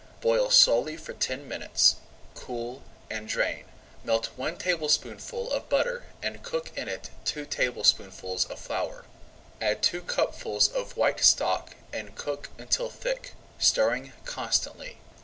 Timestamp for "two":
7.23-7.45, 9.83-10.01